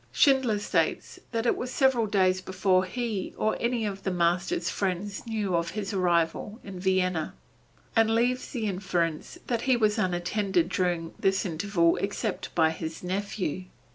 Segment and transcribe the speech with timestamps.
[0.11, 5.27] Schindler states that it was several days before he or any of the master's friends
[5.27, 7.35] knew of his arrival in Vienna,
[7.95, 13.65] and leaves the inference that he was unattended during this interval except by his nephew.